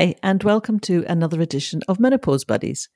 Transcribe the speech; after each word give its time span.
Hi, 0.00 0.14
and 0.22 0.42
welcome 0.42 0.80
to 0.80 1.04
another 1.08 1.42
edition 1.42 1.82
of 1.86 2.00
Menopause 2.00 2.46
Buddies. 2.46 2.88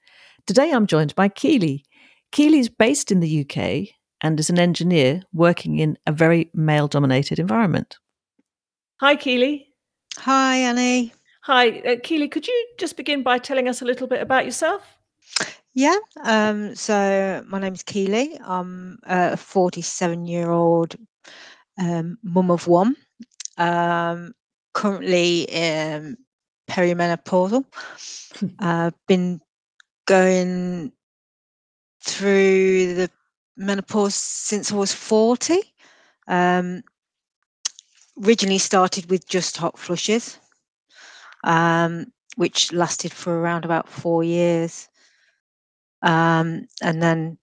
Today 0.47 0.71
I'm 0.71 0.87
joined 0.87 1.15
by 1.15 1.29
Keely. 1.29 1.85
Keely's 2.33 2.71
based 2.71 3.13
in 3.13 3.21
the 3.21 3.41
UK 3.43 3.95
and 4.23 4.41
is 4.41 4.49
an 4.49 4.59
engineer 4.59 5.21
working 5.35 5.81
in 5.81 5.99
a 6.07 6.13
very 6.13 6.51
male 6.55 6.89
dominated 6.89 7.39
environment. 7.39 7.99
Hi, 9.03 9.17
Keely. 9.17 9.67
Hi, 10.17 10.57
Annie. 10.57 11.13
Hi, 11.43 11.81
uh, 11.81 11.97
Keely. 12.03 12.27
Could 12.27 12.49
you 12.49 12.69
just 12.79 12.97
begin 12.97 13.23
by 13.23 13.37
telling 13.37 13.69
us 13.69 13.83
a 13.83 13.85
little 13.85 14.07
bit 14.07 14.23
about 14.23 14.47
yourself? 14.47 14.97
Yeah. 15.75 15.99
Um, 16.23 16.75
so 16.75 17.45
my 17.47 17.61
name 17.61 17.75
is 17.75 17.83
Keely. 17.83 18.41
I'm 18.43 18.99
a 19.03 19.37
47 19.37 20.25
year 20.25 20.51
old 20.51 20.97
um, 21.79 22.17
mum 22.23 22.51
of 22.51 22.67
one. 22.67 22.97
Um, 23.59 24.33
currently 24.73 25.53
um, 25.55 26.17
perimenopausal. 26.69 27.65
I've 28.61 28.93
uh, 28.93 28.97
been 29.07 29.41
going 30.07 30.93
through 32.03 32.95
the 32.95 33.11
menopause 33.57 34.15
since 34.15 34.73
I 34.73 34.77
was 34.77 34.93
40. 34.93 35.59
Um, 36.29 36.83
originally 38.23 38.59
started 38.59 39.11
with 39.11 39.29
just 39.29 39.57
hot 39.57 39.79
flushes, 39.79 40.39
um, 41.45 42.07
which 42.37 42.73
lasted 42.73 43.13
for 43.13 43.39
around 43.41 43.65
about 43.65 43.89
four 43.89 44.25
years. 44.25 44.89
Um, 46.03 46.67
and 46.83 47.03
then 47.03 47.39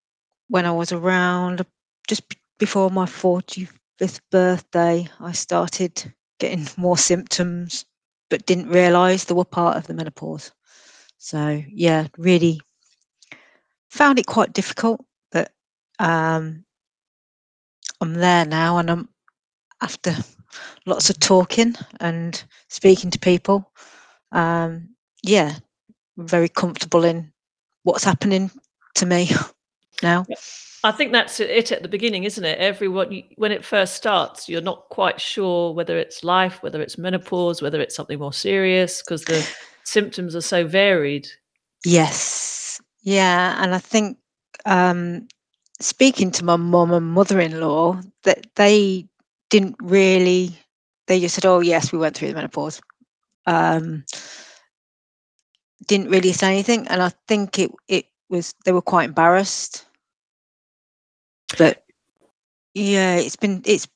when 0.49 0.65
I 0.65 0.71
was 0.71 0.91
around 0.91 1.65
just 2.07 2.27
b- 2.29 2.37
before 2.59 2.89
my 2.91 3.05
45th 3.05 4.21
birthday, 4.31 5.09
I 5.19 5.31
started 5.31 6.13
getting 6.39 6.67
more 6.77 6.97
symptoms, 6.97 7.85
but 8.31 8.47
didn't 8.47 8.69
realize 8.69 9.25
they 9.25 9.35
were 9.35 9.45
part 9.45 9.77
of 9.77 9.85
the 9.85 9.93
menopause. 9.93 10.51
So, 11.19 11.61
yeah, 11.69 12.07
really 12.17 12.59
found 13.91 14.17
it 14.17 14.25
quite 14.25 14.53
difficult, 14.53 15.05
but 15.31 15.51
um, 15.99 16.65
I'm 17.99 18.13
there 18.15 18.45
now 18.45 18.79
and 18.79 18.89
I'm 18.89 19.09
after 19.81 20.15
lots 20.85 21.09
of 21.09 21.19
talking 21.19 21.75
and 21.99 22.43
speaking 22.69 23.11
to 23.11 23.19
people. 23.19 23.71
Um, 24.31 24.95
yeah, 25.23 25.55
very 26.17 26.49
comfortable 26.49 27.03
in 27.03 27.31
what's 27.83 28.05
happening 28.05 28.49
to 28.95 29.05
me 29.05 29.29
now. 30.03 30.25
I 30.83 30.91
think 30.91 31.11
that's 31.11 31.39
it 31.39 31.71
at 31.71 31.83
the 31.83 31.87
beginning, 31.87 32.23
isn't 32.23 32.43
it? 32.43 32.57
Everyone, 32.57 33.21
when 33.35 33.51
it 33.51 33.63
first 33.63 33.93
starts, 33.93 34.49
you're 34.49 34.61
not 34.61 34.89
quite 34.89 35.21
sure 35.21 35.73
whether 35.73 35.97
it's 35.97 36.23
life, 36.23 36.63
whether 36.63 36.81
it's 36.81 36.97
menopause, 36.97 37.61
whether 37.61 37.79
it's 37.79 37.95
something 37.95 38.17
more 38.17 38.33
serious, 38.33 39.01
because 39.01 39.23
the 39.25 39.47
symptoms 39.83 40.35
are 40.35 40.41
so 40.41 40.65
varied. 40.65 41.27
Yes. 41.85 42.81
Yeah. 43.03 43.61
And 43.63 43.75
I 43.75 43.77
think 43.77 44.17
um, 44.65 45.27
speaking 45.79 46.31
to 46.31 46.45
my 46.45 46.55
mum 46.55 46.91
and 46.91 47.05
mother 47.05 47.39
in 47.39 47.59
law, 47.59 48.01
that 48.23 48.47
they 48.55 49.07
didn't 49.51 49.75
really, 49.81 50.57
they 51.05 51.19
just 51.19 51.35
said, 51.35 51.45
oh, 51.45 51.59
yes, 51.59 51.91
we 51.91 51.99
went 51.99 52.17
through 52.17 52.29
the 52.29 52.33
menopause. 52.33 52.81
Um, 53.45 54.03
didn't 55.87 56.09
really 56.09 56.33
say 56.33 56.47
anything. 56.47 56.87
And 56.87 57.03
I 57.03 57.09
think 57.27 57.59
it, 57.59 57.71
it 57.87 58.05
was, 58.29 58.55
they 58.65 58.71
were 58.71 58.81
quite 58.81 59.09
embarrassed 59.09 59.85
but 61.57 61.83
yeah, 62.73 63.15
it's 63.15 63.35
been 63.35 63.61
it's 63.65 63.87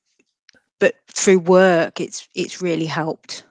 but 0.80 0.96
through 1.08 1.40
work, 1.40 2.02
it's 2.02 2.28
it's 2.36 2.62
really 2.62 2.86
helped 2.86 3.44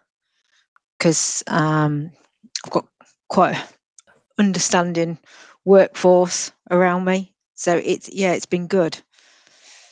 because 0.99 1.43
um, 1.49 2.11
I've 2.65 2.71
got 2.73 2.87
quite 3.29 3.63
understanding 4.39 5.19
workforce 5.65 6.53
around 6.71 7.05
me. 7.05 7.33
So 7.55 7.77
it's 7.77 8.09
yeah, 8.13 8.33
it's 8.33 8.47
been 8.47 8.67
good. 8.67 8.99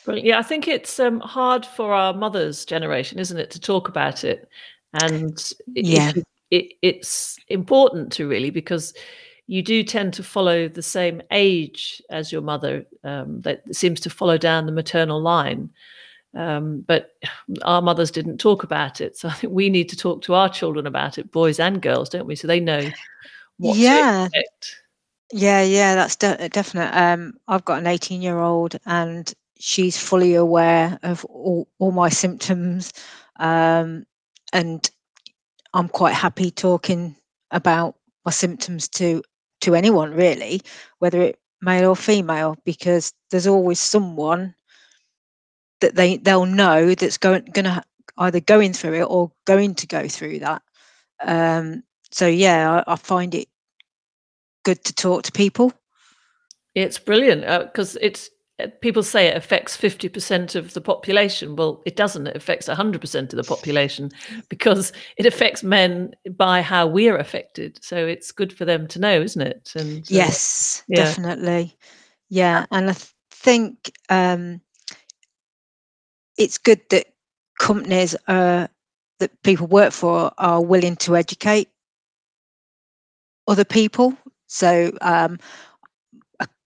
Brilliant. 0.04 0.26
Yeah, 0.26 0.38
I 0.38 0.42
think 0.42 0.66
it's 0.66 0.98
um, 0.98 1.20
hard 1.20 1.64
for 1.64 1.92
our 1.94 2.12
mother's 2.12 2.64
generation, 2.64 3.18
isn't 3.18 3.38
it, 3.38 3.50
to 3.52 3.60
talk 3.60 3.88
about 3.88 4.24
it, 4.24 4.48
and 5.00 5.52
yeah, 5.74 6.12
it, 6.50 6.72
it's 6.82 7.38
important 7.48 8.12
to 8.12 8.28
really 8.28 8.50
because 8.50 8.94
you 9.52 9.60
do 9.60 9.84
tend 9.84 10.14
to 10.14 10.22
follow 10.22 10.66
the 10.66 10.80
same 10.80 11.20
age 11.30 12.00
as 12.08 12.32
your 12.32 12.40
mother 12.40 12.86
um, 13.04 13.42
that 13.42 13.62
seems 13.70 14.00
to 14.00 14.08
follow 14.08 14.38
down 14.38 14.64
the 14.64 14.72
maternal 14.72 15.20
line. 15.20 15.68
Um, 16.34 16.80
but 16.86 17.10
our 17.60 17.82
mothers 17.82 18.10
didn't 18.10 18.38
talk 18.38 18.62
about 18.62 19.02
it. 19.02 19.18
So 19.18 19.28
I 19.28 19.32
think 19.32 19.52
we 19.52 19.68
need 19.68 19.90
to 19.90 19.96
talk 19.96 20.22
to 20.22 20.32
our 20.32 20.48
children 20.48 20.86
about 20.86 21.18
it, 21.18 21.30
boys 21.30 21.60
and 21.60 21.82
girls, 21.82 22.08
don't 22.08 22.26
we? 22.26 22.34
So 22.34 22.46
they 22.46 22.60
know 22.60 22.90
what 23.58 23.76
yeah. 23.76 24.28
Yeah, 25.34 25.60
yeah, 25.60 25.96
that's 25.96 26.16
de- 26.16 26.48
definite. 26.48 26.90
Um, 26.96 27.34
I've 27.46 27.66
got 27.66 27.78
an 27.78 27.86
18 27.86 28.22
year 28.22 28.38
old 28.38 28.76
and 28.86 29.30
she's 29.58 29.98
fully 29.98 30.34
aware 30.34 30.98
of 31.02 31.26
all, 31.26 31.68
all 31.78 31.92
my 31.92 32.08
symptoms. 32.08 32.94
Um, 33.38 34.06
and 34.54 34.90
I'm 35.74 35.90
quite 35.90 36.14
happy 36.14 36.50
talking 36.50 37.16
about 37.50 37.96
my 38.24 38.30
symptoms 38.30 38.88
to 38.88 39.22
to 39.62 39.74
anyone 39.74 40.12
really, 40.12 40.60
whether 40.98 41.20
it 41.20 41.38
male 41.60 41.90
or 41.90 41.96
female, 41.96 42.56
because 42.64 43.12
there's 43.30 43.46
always 43.46 43.80
someone 43.80 44.54
that 45.80 45.94
they 45.94 46.16
they'll 46.18 46.46
know 46.46 46.94
that's 46.94 47.18
going 47.18 47.44
gonna 47.52 47.82
either 48.18 48.40
going 48.40 48.72
through 48.72 48.94
it 48.94 49.04
or 49.04 49.32
going 49.46 49.74
to 49.74 49.86
go 49.86 50.08
through 50.08 50.40
that. 50.40 50.62
Um, 51.24 51.82
so 52.10 52.26
yeah, 52.26 52.82
I, 52.86 52.92
I 52.92 52.96
find 52.96 53.34
it 53.34 53.48
good 54.64 54.84
to 54.84 54.94
talk 54.94 55.24
to 55.24 55.32
people. 55.32 55.72
It's 56.74 56.98
brilliant 56.98 57.42
because 57.42 57.96
uh, 57.96 58.00
it's 58.02 58.30
people 58.68 59.02
say 59.02 59.26
it 59.26 59.36
affects 59.36 59.76
50% 59.76 60.54
of 60.54 60.74
the 60.74 60.80
population. 60.80 61.56
Well, 61.56 61.82
it 61.86 61.96
doesn't. 61.96 62.26
It 62.26 62.36
affects 62.36 62.68
100% 62.68 63.14
of 63.14 63.30
the 63.30 63.44
population 63.44 64.10
because 64.48 64.92
it 65.16 65.26
affects 65.26 65.62
men 65.62 66.14
by 66.36 66.62
how 66.62 66.86
we're 66.86 67.16
affected. 67.16 67.78
So 67.82 67.96
it's 67.96 68.32
good 68.32 68.52
for 68.52 68.64
them 68.64 68.86
to 68.88 68.98
know, 68.98 69.20
isn't 69.20 69.42
it? 69.42 69.72
And 69.74 69.98
uh, 70.00 70.06
yes, 70.08 70.82
yeah. 70.88 71.04
definitely. 71.04 71.76
Yeah. 72.28 72.66
And 72.70 72.90
I 72.90 72.92
th- 72.94 73.12
think 73.30 73.92
um, 74.08 74.60
it's 76.36 76.58
good 76.58 76.80
that 76.90 77.06
companies 77.58 78.16
uh, 78.28 78.66
that 79.18 79.42
people 79.42 79.66
work 79.66 79.92
for 79.92 80.32
are 80.38 80.62
willing 80.62 80.96
to 80.96 81.16
educate 81.16 81.68
other 83.46 83.64
people. 83.64 84.16
So 84.46 84.92
um, 85.00 85.38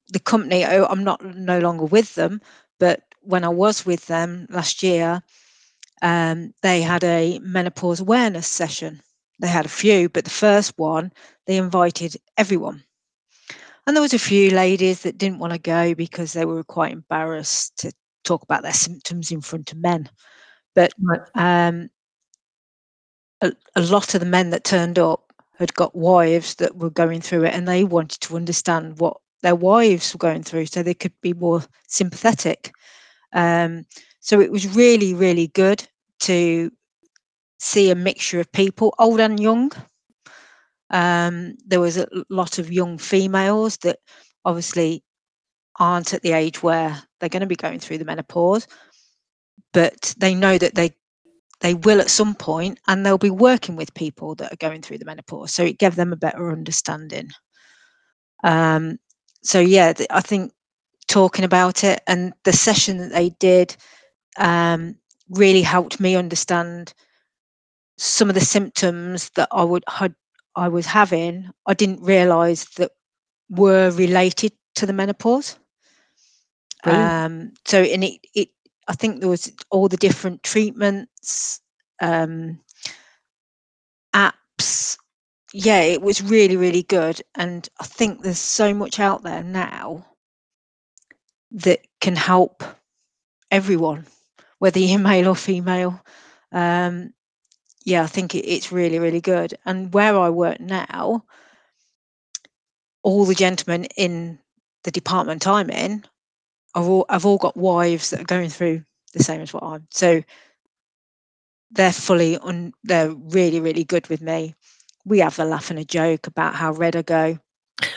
the 0.09 0.21
company, 0.21 0.65
oh, 0.65 0.87
I'm 0.87 1.05
not 1.05 1.25
no 1.25 1.59
longer 1.59 1.85
with 1.85 2.15
them, 2.15 2.41
but 2.79 3.03
when 3.21 3.45
I 3.45 3.49
was 3.49 3.85
with 3.85 4.07
them 4.07 4.47
last 4.51 4.83
year, 4.83 5.23
um, 6.03 6.53
they 6.63 6.83
had 6.83 7.05
a 7.05 7.39
menopause 7.41 8.01
awareness 8.01 8.47
session. 8.47 9.03
They 9.41 9.49
had 9.49 9.67
a 9.67 9.71
few, 9.71 10.09
but 10.09 10.25
the 10.25 10.31
first 10.31 10.75
one, 10.77 11.13
they 11.47 11.57
invited 11.57 12.17
everyone. 12.37 12.85
And 13.87 13.97
there 13.97 14.03
was 14.03 14.15
a 14.15 14.19
few 14.19 14.51
ladies 14.51 15.03
that 15.03 15.19
didn't 15.19 15.39
want 15.39 15.53
to 15.53 15.59
go 15.59 15.95
because 15.95 16.33
they 16.33 16.45
were 16.45 16.65
quite 16.65 16.93
embarrassed 16.93 17.77
to 17.79 17.93
talk 18.25 18.43
about 18.43 18.63
their 18.63 18.73
symptoms 18.73 19.31
in 19.31 19.41
front 19.41 19.73
of 19.73 19.79
men. 19.79 20.09
But 20.75 20.93
um, 21.35 21.91
a, 23.41 23.53
a 23.75 23.81
lot 23.83 24.15
of 24.15 24.21
the 24.21 24.27
men 24.27 24.51
that 24.51 24.65
turned 24.65 24.99
up 24.99 25.33
had 25.59 25.75
got 25.75 25.95
wives 25.95 26.57
that 26.57 26.77
were 26.77 26.91
going 26.91 27.21
through 27.21 27.45
it 27.45 27.55
and 27.55 27.67
they 27.67 27.85
wanted 27.85 28.21
to 28.23 28.37
understand 28.37 28.99
what 28.99 29.17
their 29.43 29.55
wives 29.55 30.13
were 30.13 30.19
going 30.19 30.43
through 30.43 30.67
so 30.67 30.83
they 30.83 30.95
could 30.95 31.13
be 31.21 31.33
more 31.33 31.63
sympathetic. 31.89 32.73
Um, 33.33 33.85
so 34.21 34.41
it 34.41 34.51
was 34.51 34.75
really, 34.75 35.15
really 35.15 35.49
good 35.49 35.87
to 36.21 36.71
see 37.59 37.91
a 37.91 37.95
mixture 37.95 38.41
of 38.41 38.51
people, 38.53 38.95
old 38.99 39.21
and 39.21 39.39
young. 39.39 39.73
Um, 40.91 41.55
there 41.67 41.81
was 41.81 41.97
a 41.97 42.09
lot 42.29 42.59
of 42.59 42.73
young 42.73 42.99
females 42.99 43.77
that 43.79 43.99
obviously 44.45 45.03
aren't 45.79 46.15
at 46.15 46.23
the 46.23 46.33
age 46.33 46.63
where 46.63 47.03
they're 47.19 47.29
going 47.29 47.41
to 47.41 47.47
be 47.47 47.57
going 47.57 47.81
through 47.81 47.99
the 47.99 48.05
menopause, 48.05 48.67
but 49.73 50.15
they 50.19 50.35
know 50.35 50.59
that 50.59 50.75
they 50.75 50.95
they 51.61 51.75
will 51.75 52.01
at 52.01 52.11
some 52.11 52.35
point 52.35 52.79
and 52.87 53.05
they'll 53.05 53.19
be 53.19 53.31
working 53.31 53.77
with 53.77 53.95
people 53.95 54.35
that 54.35 54.53
are 54.53 54.57
going 54.57 54.83
through 54.83 54.99
the 54.99 55.07
menopause 55.07 55.55
so 55.55 55.65
it 55.65 55.79
gave 55.79 55.97
them 55.97 56.13
a 56.13 56.17
better 56.17 56.53
understanding 56.53 57.31
um, 58.45 58.99
so 59.47 59.61
yeah, 59.61 59.93
I 60.11 60.21
think 60.21 60.53
talking 61.09 61.45
about 61.45 61.85
it 61.85 62.03
and 62.07 62.33
the 62.45 62.53
session 62.53 62.99
that 62.99 63.13
they 63.13 63.31
did 63.31 63.77
um, 64.39 64.97
really 65.31 65.63
helped 65.63 66.01
me 66.01 66.17
understand 66.17 66.93
some 67.99 68.29
of 68.29 68.35
the 68.35 68.41
symptoms 68.41 69.31
that 69.37 69.49
I 69.53 69.65
would 69.65 69.85
had 69.89 70.15
I 70.57 70.69
was 70.69 70.87
having. 70.87 71.51
I 71.67 71.75
didn't 71.75 72.03
realise 72.03 72.65
that 72.77 72.93
were 73.51 73.91
related 73.91 74.53
to 74.77 74.87
the 74.87 74.93
menopause. 74.93 75.59
Um, 76.85 77.53
so 77.65 77.83
and 77.83 78.05
it, 78.05 78.21
it 78.35 78.49
I 78.89 78.95
think 78.95 79.21
there 79.21 79.29
was 79.29 79.53
all 79.71 79.89
the 79.89 79.97
different 79.97 80.43
treatments, 80.43 81.61
um, 82.01 82.61
apps, 84.15 84.97
yeah, 85.59 85.81
it 85.81 86.03
was 86.03 86.23
really, 86.23 86.59
really 86.59 86.83
good. 86.83 87.23
And 87.35 87.67
I 87.81 87.85
think 87.85 88.21
there's 88.21 88.39
so 88.39 88.75
much 88.75 89.01
out 89.01 89.23
there 89.23 89.43
now 89.43 90.05
that 91.51 91.81
can 92.03 92.15
help 92.15 92.63
everyone, 93.51 94.05
whether 94.59 94.79
you're 94.79 94.99
male 95.13 95.29
or 95.29 95.35
female. 95.35 95.99
Um, 96.53 97.15
yeah, 97.87 98.03
I 98.03 98.07
think 98.07 98.35
it, 98.35 98.47
it's 98.47 98.71
really, 98.71 98.99
really 98.99 99.23
good. 99.23 99.55
And 99.65 99.95
where 99.95 100.19
I 100.19 100.29
work 100.29 100.61
now, 100.61 101.25
all 103.03 103.25
the 103.25 103.35
gentlemen 103.35 103.87
in 103.97 104.39
the 104.85 104.91
department 104.91 105.47
I'm 105.47 105.71
in 105.71 106.05
are 106.75 106.85
all, 106.85 107.07
have 107.09 107.25
all 107.25 107.39
got 107.39 107.57
wives 107.57 108.11
that 108.11 108.21
are 108.21 108.25
going 108.25 108.51
through 108.51 108.85
the 109.15 109.25
same 109.25 109.41
as 109.41 109.55
what 109.55 109.63
I'm. 109.63 109.87
So 109.91 110.23
they're 111.71 111.93
fully 111.93 112.37
on. 112.37 112.75
They're 112.85 113.15
really, 113.15 113.61
really 113.61 113.85
good 113.85 114.07
with 114.09 114.21
me. 114.21 114.55
We 115.07 115.21
have 115.21 115.39
a 115.39 115.45
laugh 115.45 115.71
and 115.71 115.79
a 115.79 115.85
joke 115.85 116.27
about 116.27 116.55
how 116.55 116.73
red 116.73 116.97
I 116.97 117.03
go. 117.03 117.39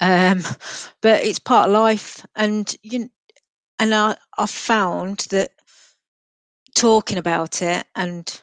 um, 0.00 0.42
but 1.00 1.22
it's 1.24 1.38
part 1.38 1.68
of 1.68 1.72
life, 1.74 2.26
and 2.34 2.74
you. 2.82 3.10
And 3.80 3.94
I, 3.94 4.16
I 4.36 4.46
found 4.46 5.28
that 5.30 5.52
talking 6.74 7.18
about 7.18 7.62
it 7.62 7.86
and 7.94 8.42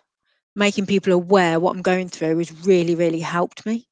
making 0.56 0.86
people 0.86 1.12
aware 1.12 1.60
what 1.60 1.76
I'm 1.76 1.82
going 1.82 2.08
through 2.10 2.38
has 2.38 2.66
really, 2.66 2.96
really 2.96 3.20
helped 3.20 3.66
me. 3.66 3.88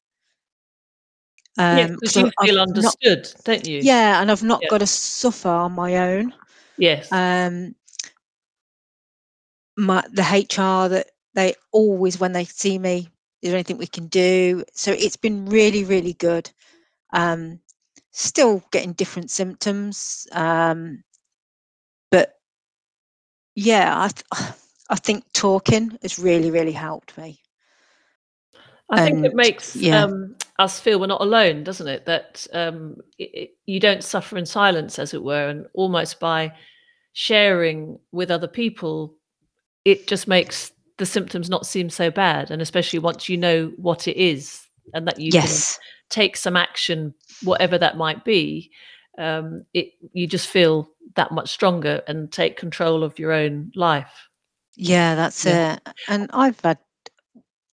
Um, 1.56 1.78
yeah, 1.78 1.86
because 1.88 2.16
you 2.16 2.30
feel 2.42 2.60
I've 2.60 2.68
understood, 2.68 3.28
not, 3.34 3.44
don't 3.44 3.68
you? 3.68 3.80
Yeah, 3.82 4.20
and 4.20 4.30
I've 4.30 4.42
not 4.42 4.60
yeah. 4.62 4.68
got 4.68 4.78
to 4.78 4.86
suffer 4.86 5.48
on 5.48 5.72
my 5.72 5.96
own. 5.96 6.34
Yes. 6.78 7.12
Um, 7.12 7.74
my 9.76 10.04
the 10.12 10.22
HR 10.22 10.88
that 10.88 11.10
they 11.34 11.54
always 11.72 12.18
when 12.18 12.32
they 12.32 12.44
see 12.44 12.78
me, 12.78 13.08
is 13.44 13.50
there 13.50 13.58
anything 13.58 13.76
we 13.76 13.86
can 13.86 14.06
do? 14.06 14.64
So 14.72 14.90
it's 14.92 15.18
been 15.18 15.44
really, 15.44 15.84
really 15.84 16.14
good. 16.14 16.50
Um, 17.12 17.60
still 18.10 18.64
getting 18.72 18.94
different 18.94 19.30
symptoms, 19.30 20.26
um, 20.32 21.04
but 22.10 22.38
yeah, 23.54 24.00
I 24.00 24.08
th- 24.08 24.54
I 24.90 24.96
think 24.96 25.24
talking 25.34 25.98
has 26.00 26.18
really, 26.18 26.50
really 26.50 26.72
helped 26.72 27.18
me. 27.18 27.38
I 28.90 29.00
and, 29.00 29.04
think 29.04 29.26
it 29.26 29.34
makes 29.34 29.76
yeah. 29.76 30.04
um, 30.04 30.36
us 30.58 30.80
feel 30.80 30.98
we're 30.98 31.06
not 31.06 31.20
alone, 31.20 31.64
doesn't 31.64 31.88
it? 31.88 32.06
That 32.06 32.46
um, 32.54 32.96
it, 33.18 33.50
you 33.66 33.78
don't 33.78 34.02
suffer 34.02 34.38
in 34.38 34.46
silence, 34.46 34.98
as 34.98 35.12
it 35.12 35.22
were, 35.22 35.48
and 35.48 35.66
almost 35.74 36.18
by 36.18 36.54
sharing 37.12 37.98
with 38.10 38.30
other 38.30 38.48
people, 38.48 39.16
it 39.84 40.06
just 40.06 40.28
makes 40.28 40.72
the 40.98 41.06
symptoms 41.06 41.50
not 41.50 41.66
seem 41.66 41.90
so 41.90 42.10
bad. 42.10 42.50
And 42.50 42.62
especially 42.62 42.98
once 42.98 43.28
you 43.28 43.36
know 43.36 43.72
what 43.76 44.06
it 44.08 44.16
is 44.16 44.60
and 44.92 45.06
that 45.08 45.18
you 45.18 45.30
yes. 45.32 45.76
can 45.76 45.82
take 46.10 46.36
some 46.36 46.56
action, 46.56 47.14
whatever 47.42 47.78
that 47.78 47.96
might 47.96 48.24
be, 48.24 48.70
um, 49.18 49.64
it 49.74 49.92
you 50.12 50.26
just 50.26 50.48
feel 50.48 50.88
that 51.16 51.32
much 51.32 51.50
stronger 51.50 52.02
and 52.08 52.32
take 52.32 52.56
control 52.56 53.04
of 53.04 53.18
your 53.18 53.32
own 53.32 53.70
life. 53.74 54.28
Yeah, 54.76 55.14
that's 55.14 55.44
yeah. 55.44 55.74
it. 55.74 55.94
And 56.08 56.30
I've 56.32 56.58
had 56.60 56.78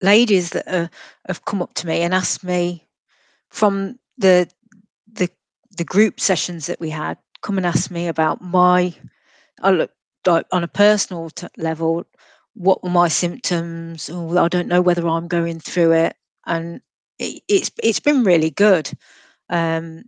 ladies 0.01 0.51
that 0.51 0.69
are, 0.69 0.91
have 1.27 1.45
come 1.45 1.63
up 1.63 1.75
to 1.75 1.87
me 1.87 2.03
and 2.03 2.15
asked 2.15 2.45
me 2.45 2.87
from 3.51 3.99
the 4.19 4.49
the 5.13 5.29
the 5.77 5.85
group 5.85 6.21
sessions 6.21 6.67
that 6.67 6.81
we 6.81 6.91
had, 6.91 7.19
come 7.43 7.57
and 7.57 7.67
ask 7.67 7.91
me 7.91 8.07
about 8.07 8.41
my 8.41 8.95
I 9.63 9.71
look 9.71 9.91
on 10.27 10.65
a 10.65 10.69
personal 10.69 11.31
t- 11.31 11.47
level, 11.57 12.05
what 12.55 12.83
were 12.83 12.91
my 12.91 13.09
symptoms? 13.09 14.11
Oh, 14.13 14.39
I 14.39 14.49
don't 14.49 14.69
know 14.69 14.81
whether 14.81 15.07
I'm 15.07 15.29
going 15.29 15.61
through 15.61 15.93
it, 15.93 16.17
and 16.47 16.81
it, 17.19 17.43
it's 17.49 17.71
it's 17.83 18.01
been 18.01 18.25
really 18.25 18.51
good. 18.51 18.91
Um, 19.51 20.05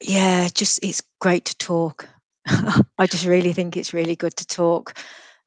yeah, 0.00 0.48
just 0.52 0.82
it's 0.82 1.02
great 1.20 1.44
to 1.46 1.56
talk. 1.58 2.08
I 2.46 3.06
just 3.06 3.26
really 3.26 3.52
think 3.52 3.76
it's 3.76 3.92
really 3.92 4.16
good 4.16 4.36
to 4.36 4.46
talk 4.46 4.98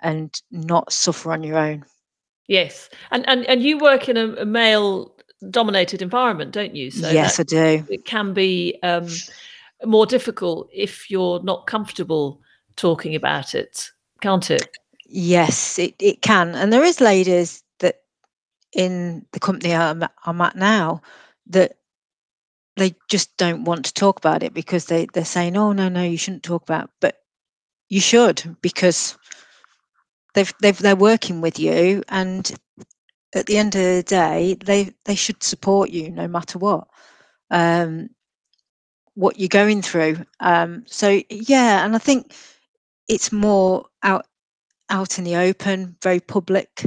and 0.02 0.40
not 0.52 0.92
suffer 0.92 1.32
on 1.32 1.44
your 1.44 1.58
own. 1.58 1.86
Yes, 2.48 2.90
and 3.12 3.28
and 3.28 3.46
and 3.46 3.64
you 3.64 3.78
work 3.78 4.10
in 4.10 4.18
a, 4.18 4.28
a 4.36 4.46
male 4.46 5.16
dominated 5.50 6.02
environment, 6.02 6.52
don't 6.52 6.76
you? 6.76 6.92
So 6.92 7.10
yes, 7.10 7.40
I 7.40 7.44
do. 7.44 7.86
It 7.90 8.06
can 8.06 8.34
be 8.34 8.78
um, 8.84 9.08
more 9.86 10.06
difficult 10.06 10.70
if 10.72 11.10
you're 11.10 11.42
not 11.44 11.66
comfortable 11.66 12.42
talking 12.76 13.16
about 13.16 13.56
it, 13.56 13.90
can't 14.22 14.52
it? 14.52 14.68
Yes, 15.14 15.78
it, 15.78 15.96
it 16.00 16.22
can. 16.22 16.56
And 16.56 16.72
there 16.72 16.84
is 16.86 17.02
ladies 17.02 17.64
that 17.80 17.98
in 18.74 19.26
the 19.34 19.40
company 19.42 19.76
I'm, 19.76 20.04
I'm 20.26 20.42
at 20.42 20.56
now 20.56 21.02
that 21.48 21.78
they 22.78 22.96
just 23.10 23.36
don't 23.38 23.66
want 23.66 23.86
to 23.86 23.94
talk 23.94 24.18
about 24.18 24.42
it 24.44 24.54
because 24.54 24.86
they, 24.86 25.08
they're 25.14 25.26
saying, 25.26 25.58
oh, 25.58 25.74
no, 25.74 25.90
no, 25.90 26.02
you 26.04 26.18
shouldn't 26.18 26.44
talk 26.44 26.64
about 26.64 26.86
it. 26.86 26.90
But 27.02 27.18
you 27.90 28.00
should 28.00 28.56
because 28.62 29.18
they've, 30.34 30.54
they've, 30.62 30.78
they're 30.78 30.96
working 30.96 31.42
with 31.42 31.60
you 31.60 32.04
and 32.08 32.50
at 33.36 33.48
the 33.48 33.58
end 33.58 33.76
of 33.76 33.82
the 33.82 34.04
day, 34.04 34.56
they, 34.66 34.94
they 35.06 35.16
should 35.16 35.44
support 35.44 35.90
you 35.90 36.10
no 36.10 36.28
matter 36.28 36.58
what. 36.58 36.88
Um, 37.50 38.10
what 39.16 39.40
you're 39.40 39.50
going 39.50 39.82
through. 39.82 40.26
Um, 40.40 40.84
so 40.88 41.22
yeah, 41.30 41.86
and 41.86 41.96
I 41.96 42.00
think 42.00 42.34
it's 43.10 43.32
more 43.32 43.86
out 44.04 44.26
out 44.92 45.18
in 45.18 45.24
the 45.24 45.36
open, 45.36 45.96
very 46.04 46.20
public. 46.20 46.86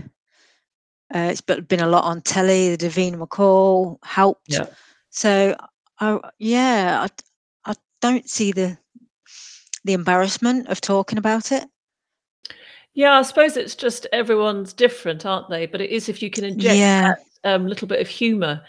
Uh, 1.14 1.30
it's 1.30 1.40
been 1.40 1.80
a 1.80 1.88
lot 1.88 2.04
on 2.04 2.22
telly. 2.22 2.76
The 2.76 2.86
Davina 2.86 3.16
McCall 3.16 3.98
helped. 4.04 4.52
Yeah. 4.52 4.66
So, 5.10 5.56
I, 6.00 6.20
yeah, 6.38 7.06
I, 7.06 7.70
I 7.70 7.74
don't 8.00 8.28
see 8.28 8.52
the 8.52 8.78
the 9.84 9.92
embarrassment 9.92 10.68
of 10.68 10.80
talking 10.80 11.18
about 11.18 11.52
it. 11.52 11.64
Yeah, 12.94 13.18
I 13.18 13.22
suppose 13.22 13.56
it's 13.56 13.74
just 13.74 14.06
everyone's 14.12 14.72
different, 14.72 15.26
aren't 15.26 15.50
they? 15.50 15.66
But 15.66 15.80
it 15.80 15.90
is 15.90 16.08
if 16.08 16.22
you 16.22 16.30
can 16.30 16.44
inject 16.44 16.76
yeah. 16.76 17.14
that 17.42 17.54
um, 17.54 17.66
little 17.66 17.86
bit 17.88 18.00
of 18.00 18.08
humour 18.08 18.62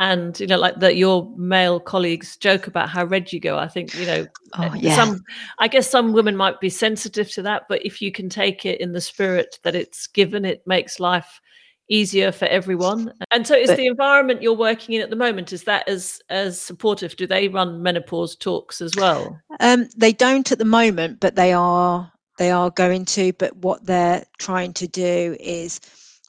and 0.00 0.38
you 0.38 0.46
know 0.46 0.58
like 0.58 0.76
that 0.76 0.96
your 0.96 1.32
male 1.36 1.80
colleagues 1.80 2.36
joke 2.36 2.66
about 2.66 2.88
how 2.88 3.04
red 3.04 3.32
you 3.32 3.40
go 3.40 3.58
i 3.58 3.66
think 3.66 3.94
you 3.94 4.06
know 4.06 4.26
oh, 4.58 4.62
eh, 4.62 4.74
yeah. 4.76 4.96
some 4.96 5.20
i 5.58 5.66
guess 5.66 5.90
some 5.90 6.12
women 6.12 6.36
might 6.36 6.60
be 6.60 6.70
sensitive 6.70 7.30
to 7.30 7.42
that 7.42 7.62
but 7.68 7.84
if 7.84 8.00
you 8.00 8.12
can 8.12 8.28
take 8.28 8.64
it 8.64 8.80
in 8.80 8.92
the 8.92 9.00
spirit 9.00 9.58
that 9.64 9.74
it's 9.74 10.06
given 10.06 10.44
it 10.44 10.62
makes 10.66 11.00
life 11.00 11.40
easier 11.88 12.30
for 12.30 12.44
everyone. 12.46 13.12
And 13.30 13.46
so 13.46 13.54
is 13.54 13.68
but, 13.68 13.76
the 13.76 13.86
environment 13.86 14.42
you're 14.42 14.52
working 14.52 14.94
in 14.94 15.02
at 15.02 15.10
the 15.10 15.16
moment 15.16 15.52
is 15.52 15.64
that 15.64 15.88
as 15.88 16.20
as 16.28 16.60
supportive? 16.60 17.16
Do 17.16 17.26
they 17.26 17.48
run 17.48 17.82
menopause 17.82 18.36
talks 18.36 18.80
as 18.80 18.94
well? 18.96 19.40
Um 19.60 19.88
they 19.96 20.12
don't 20.12 20.50
at 20.52 20.58
the 20.58 20.64
moment 20.64 21.20
but 21.20 21.34
they 21.34 21.52
are 21.52 22.12
they 22.38 22.50
are 22.50 22.70
going 22.70 23.04
to 23.06 23.32
but 23.34 23.56
what 23.56 23.84
they're 23.84 24.24
trying 24.38 24.72
to 24.74 24.86
do 24.86 25.36
is 25.40 25.80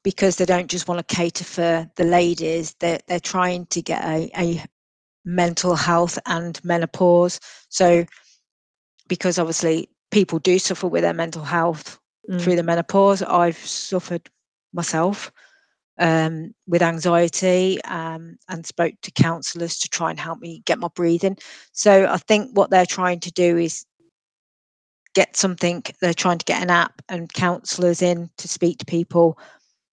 because 0.03 0.38
they 0.38 0.46
don't 0.46 0.70
just 0.70 0.88
want 0.88 1.06
to 1.06 1.15
cater 1.15 1.44
for 1.44 1.89
the 1.96 2.03
ladies, 2.03 2.75
they're, 2.79 3.00
they're 3.08 3.20
trying 3.20 3.65
to 3.68 3.82
get 3.82 4.03
a, 4.03 4.29
a 4.38 4.63
mental 5.25 5.75
health 5.75 6.18
and 6.25 6.63
menopause. 6.63 7.39
So, 7.70 8.06
because 9.08 9.39
obviously 9.39 9.89
people 10.12 10.39
do 10.39 10.60
suffer 10.60 10.88
with 10.88 11.03
their 11.03 11.13
mental 11.13 11.44
health 11.44 12.00
mm. 12.29 12.39
through 12.39 12.56
the 12.56 12.63
menopause, 12.63 13.22
I've 13.22 13.58
suffered 13.58 14.29
myself 14.74 15.32
um, 15.98 16.53
with 16.68 16.82
anxiety 16.82 17.84
um, 17.84 18.38
and 18.48 18.65
spoke 18.65 18.94
to 19.01 19.12
counsellors 19.12 19.77
to 19.79 19.89
try 19.89 20.10
and 20.12 20.20
help 20.20 20.39
me 20.39 20.62
get 20.65 20.79
my 20.79 20.89
breathing. 20.96 21.38
So, 21.74 22.08
I 22.08 22.18
think 22.18 22.56
what 22.56 22.70
they're 22.70 22.86
trying 22.86 23.20
to 23.22 23.32
do 23.32 23.58
is 23.58 23.86
get 25.15 25.36
something, 25.36 25.84
they're 26.01 26.13
trying 26.13 26.38
to 26.38 26.46
get 26.46 26.62
an 26.62 26.70
app 26.70 27.01
and 27.10 27.34
counsellors 27.34 28.01
in 28.01 28.29
to 28.38 28.48
speak 28.48 28.77
to 28.77 28.86
people 28.86 29.38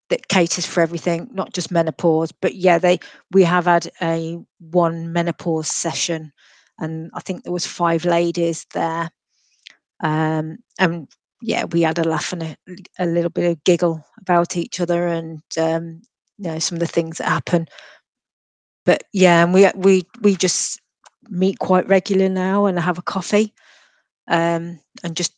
that 0.09 0.29
caters 0.29 0.67
for 0.67 0.81
everything, 0.81 1.29
not 1.33 1.53
just 1.53 1.71
menopause. 1.71 2.33
But 2.33 2.55
yeah, 2.55 2.79
they 2.79 2.99
we 3.33 3.43
have 3.45 3.65
had 3.67 3.89
a 4.03 4.39
one 4.61 5.13
menopause 5.13 5.69
session, 5.69 6.33
and 6.79 7.11
I 7.15 7.21
think 7.21 7.43
there 7.43 7.53
was 7.53 7.67
five 7.67 8.05
ladies 8.05 8.67
there, 8.73 9.11
um, 10.03 10.59
and 10.79 11.09
yeah, 11.43 11.65
we 11.65 11.83
had 11.83 11.99
a 11.99 12.05
laugh 12.05 12.33
and 12.33 12.43
a, 12.43 12.57
a 12.99 13.07
little 13.07 13.31
bit 13.31 13.51
of 13.51 13.65
giggle 13.65 14.05
about 14.21 14.57
each 14.57 14.81
other, 14.81 15.07
and 15.07 15.43
um, 15.59 16.03
you 16.39 16.51
know 16.51 16.59
some 16.59 16.77
of 16.77 16.81
the 16.81 16.87
things 16.87 17.19
that 17.19 17.29
happen. 17.29 17.67
But 18.85 19.05
yeah, 19.13 19.43
and 19.45 19.53
we 19.53 19.69
we 19.75 20.05
we 20.23 20.37
just 20.37 20.81
meet 21.29 21.59
quite 21.59 21.89
regular 21.89 22.29
now 22.29 22.67
and 22.67 22.79
have 22.79 22.99
a 22.99 23.03
coffee, 23.03 23.53
um, 24.29 24.81
and 25.03 25.17
just 25.17 25.33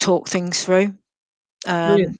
talk 0.00 0.28
things 0.28 0.64
through. 0.64 0.94
Um, 1.66 2.16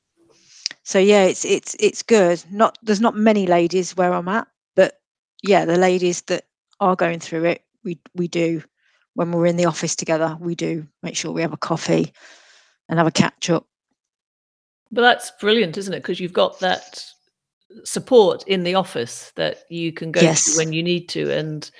so 0.88 0.99
yeah, 0.99 1.25
it's 1.25 1.45
it's 1.45 1.76
it's 1.78 2.02
good. 2.02 2.42
Not 2.50 2.78
there's 2.83 3.02
not 3.02 3.14
many 3.14 3.47
ladies 3.47 3.95
where 3.95 4.14
I'm 4.14 4.26
at, 4.26 4.49
but 4.75 5.02
yeah, 5.42 5.66
the 5.66 5.76
ladies 5.76 6.23
that 6.23 6.47
are 6.80 6.97
going 6.97 7.21
through 7.21 7.45
it, 7.45 7.62
we 7.85 8.00
we 8.14 8.26
do 8.26 8.62
when 9.12 9.30
we're 9.30 9.45
in 9.45 9.59
the 9.59 9.66
office 9.66 9.95
together, 9.95 10.35
we 10.40 10.54
do 10.54 10.87
make 11.02 11.14
sure 11.14 11.30
we 11.30 11.42
have 11.42 11.52
a 11.52 11.59
coffee 11.59 12.11
and 12.88 12.99
have 12.99 13.07
a 13.07 13.11
catch 13.11 13.50
up. 13.50 13.66
But 14.90 15.02
that's 15.02 15.30
brilliant, 15.33 15.76
isn't 15.76 15.92
it? 15.92 15.99
Because 16.00 16.21
you've 16.21 16.33
got 16.33 16.59
that 16.61 17.04
support 17.85 18.49
in 18.49 18.62
the 18.62 18.75
office 18.75 19.30
that 19.37 19.64
you 19.68 19.92
can 19.92 20.11
go 20.11 20.23
Yes. 20.23 20.50
to 20.54 20.57
when 20.57 20.73
you 20.73 20.83
need 20.83 21.11
to. 21.11 21.30
And 21.30 21.71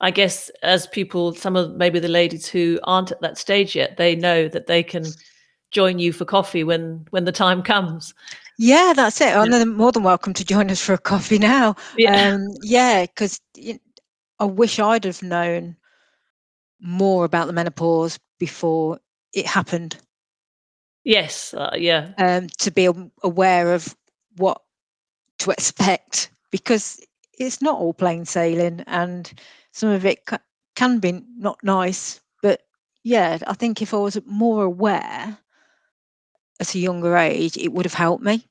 I 0.00 0.10
guess 0.10 0.50
as 0.62 0.86
people, 0.86 1.34
some 1.34 1.54
of 1.54 1.74
maybe 1.76 1.98
the 1.98 2.08
ladies 2.08 2.48
who 2.48 2.80
aren't 2.84 3.12
at 3.12 3.20
that 3.20 3.36
stage 3.36 3.76
yet, 3.76 3.98
they 3.98 4.16
know 4.16 4.48
that 4.48 4.68
they 4.68 4.82
can 4.82 5.04
join 5.70 5.98
you 5.98 6.12
for 6.12 6.24
coffee 6.24 6.64
when 6.64 7.06
when 7.10 7.26
the 7.26 7.32
time 7.32 7.62
comes. 7.62 8.14
Yeah, 8.58 8.92
that's 8.94 9.20
it. 9.20 9.28
And 9.34 9.52
they're 9.52 9.66
more 9.66 9.92
than 9.92 10.02
welcome 10.02 10.34
to 10.34 10.44
join 10.44 10.70
us 10.70 10.80
for 10.80 10.94
a 10.94 10.98
coffee 10.98 11.38
now. 11.38 11.76
Yeah. 11.96 12.32
Um, 12.34 12.46
yeah, 12.62 13.02
because 13.06 13.40
I 14.38 14.44
wish 14.44 14.78
I'd 14.78 15.04
have 15.04 15.22
known 15.22 15.76
more 16.80 17.24
about 17.24 17.46
the 17.46 17.52
menopause 17.52 18.18
before 18.38 19.00
it 19.32 19.46
happened. 19.46 19.96
Yes, 21.04 21.54
uh, 21.54 21.72
yeah. 21.76 22.12
Um, 22.18 22.48
to 22.58 22.70
be 22.70 22.88
aware 23.22 23.74
of 23.74 23.96
what 24.36 24.62
to 25.38 25.50
expect 25.50 26.30
because 26.50 27.00
it's 27.38 27.60
not 27.60 27.78
all 27.78 27.94
plain 27.94 28.24
sailing 28.24 28.82
and 28.86 29.32
some 29.72 29.90
of 29.90 30.04
it 30.04 30.26
ca- 30.26 30.38
can 30.76 30.98
be 30.98 31.22
not 31.36 31.58
nice. 31.62 32.20
But 32.42 32.62
yeah, 33.02 33.38
I 33.46 33.54
think 33.54 33.82
if 33.82 33.92
I 33.94 33.98
was 33.98 34.18
more 34.26 34.64
aware 34.64 35.38
at 36.60 36.74
a 36.74 36.78
younger 36.78 37.16
age, 37.16 37.56
it 37.56 37.72
would 37.72 37.84
have 37.84 37.94
helped 37.94 38.24
me. 38.24 38.46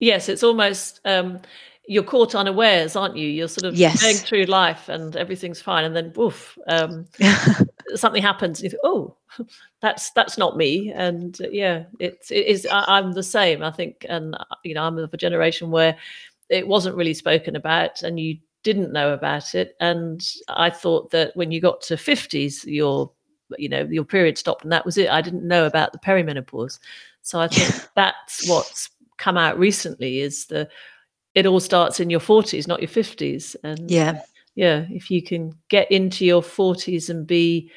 Yes, 0.00 0.28
it's 0.28 0.42
almost 0.42 1.00
um, 1.04 1.40
you're 1.86 2.02
caught 2.02 2.34
unawares, 2.34 2.96
aren't 2.96 3.16
you? 3.16 3.28
You're 3.28 3.48
sort 3.48 3.66
of 3.66 3.78
going 3.78 4.16
through 4.16 4.44
life 4.44 4.88
and 4.88 5.16
everything's 5.16 5.60
fine, 5.60 5.84
and 5.84 5.94
then 5.94 6.12
woof, 6.14 6.58
um, 6.68 7.06
something 7.94 8.22
happens. 8.22 8.58
And 8.58 8.64
you 8.64 8.70
think, 8.70 8.82
oh, 8.84 9.16
that's 9.80 10.10
that's 10.10 10.38
not 10.38 10.56
me. 10.56 10.92
And 10.92 11.38
uh, 11.40 11.48
yeah, 11.50 11.84
it's 12.00 12.30
it 12.30 12.46
is. 12.46 12.66
I, 12.70 12.84
I'm 12.86 13.12
the 13.12 13.22
same. 13.22 13.62
I 13.62 13.70
think, 13.70 14.04
and 14.08 14.34
uh, 14.34 14.44
you 14.64 14.74
know, 14.74 14.82
I'm 14.82 14.98
of 14.98 15.12
a 15.12 15.18
generation 15.18 15.70
where 15.70 15.96
it 16.48 16.66
wasn't 16.66 16.96
really 16.96 17.14
spoken 17.14 17.56
about, 17.56 18.02
and 18.02 18.18
you 18.18 18.38
didn't 18.62 18.92
know 18.92 19.12
about 19.12 19.54
it. 19.54 19.76
And 19.78 20.26
I 20.48 20.70
thought 20.70 21.10
that 21.10 21.36
when 21.36 21.52
you 21.52 21.60
got 21.60 21.82
to 21.82 21.94
50s, 21.94 22.64
your 22.64 23.12
you 23.58 23.68
know 23.68 23.86
your 23.90 24.04
period 24.04 24.38
stopped, 24.38 24.64
and 24.64 24.72
that 24.72 24.84
was 24.84 24.98
it. 24.98 25.08
I 25.08 25.20
didn't 25.20 25.46
know 25.46 25.66
about 25.66 25.92
the 25.92 25.98
perimenopause. 25.98 26.78
So 27.22 27.40
I 27.40 27.48
think 27.48 27.88
that's 27.94 28.48
what's 28.48 28.90
come 29.16 29.36
out 29.36 29.58
recently 29.58 30.20
is 30.20 30.46
the 30.46 30.68
it 31.34 31.46
all 31.46 31.60
starts 31.60 32.00
in 32.00 32.10
your 32.10 32.20
40s 32.20 32.66
not 32.66 32.80
your 32.80 32.88
50s 32.88 33.56
and 33.62 33.90
yeah, 33.90 34.22
yeah 34.54 34.86
if 34.90 35.10
you 35.10 35.22
can 35.22 35.52
get 35.68 35.90
into 35.90 36.24
your 36.24 36.42
40s 36.42 37.08
and 37.08 37.26
be 37.26 37.70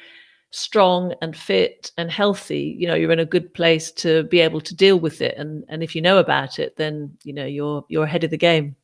strong 0.50 1.14
and 1.20 1.36
fit 1.36 1.92
and 1.98 2.10
healthy 2.10 2.76
you 2.78 2.86
know 2.86 2.94
you're 2.94 3.12
in 3.12 3.18
a 3.18 3.24
good 3.24 3.52
place 3.52 3.92
to 3.92 4.22
be 4.24 4.40
able 4.40 4.60
to 4.60 4.74
deal 4.74 4.98
with 4.98 5.20
it 5.20 5.36
and 5.36 5.64
and 5.68 5.82
if 5.82 5.94
you 5.94 6.00
know 6.00 6.18
about 6.18 6.58
it 6.58 6.76
then 6.76 7.14
you 7.22 7.32
know 7.32 7.44
you're 7.44 7.84
you're 7.88 8.04
ahead 8.04 8.24
of 8.24 8.30
the 8.30 8.36
game 8.36 8.74